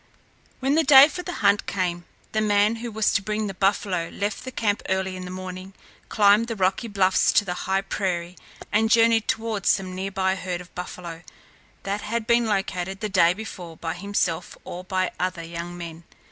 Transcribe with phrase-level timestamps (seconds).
[0.61, 4.09] When the day for the hunt came, the man who was to bring the buffalo
[4.09, 5.75] left the camp early in the morning,
[6.09, 8.35] climbed the rocky bluffs to the high prairie,
[8.71, 11.21] and journeyed toward some near by herd of buffalo,
[11.83, 16.03] that had been located the day before by himself or by other young men.